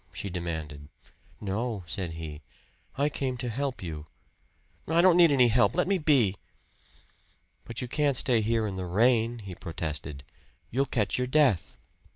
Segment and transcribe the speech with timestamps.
[0.11, 0.89] she demanded.
[1.39, 2.41] "No," said he,
[2.97, 4.07] "I came to help you."
[4.87, 5.75] "I don't need any help.
[5.75, 6.37] Let me be."
[7.65, 10.23] "But you can't stay here in the rain," he protested.
[10.71, 11.77] "You'll catch your death."